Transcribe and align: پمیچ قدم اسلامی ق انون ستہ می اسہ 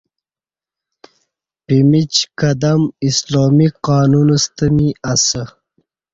پمیچ 1.65 2.15
قدم 2.39 2.81
اسلامی 3.07 3.67
ق 3.83 3.85
انون 3.99 4.29
ستہ 4.43 4.65
می 4.75 4.89
اسہ 5.11 5.43